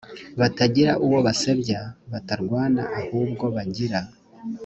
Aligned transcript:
batagira 0.39 0.91
uwo 1.05 1.17
basebya 1.25 1.81
batarwana 2.11 2.83
ahubwo 2.99 3.45
bagira 3.55 3.99